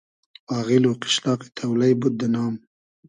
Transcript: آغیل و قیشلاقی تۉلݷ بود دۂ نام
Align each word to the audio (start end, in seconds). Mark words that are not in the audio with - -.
آغیل 0.57 0.83
و 0.87 0.97
قیشلاقی 1.01 1.47
تۉلݷ 1.57 1.91
بود 1.99 2.13
دۂ 2.19 2.27
نام 2.33 2.53